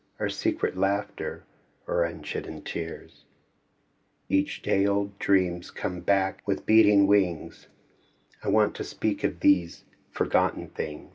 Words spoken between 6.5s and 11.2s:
beating wings, I want to speak of these forgotten things.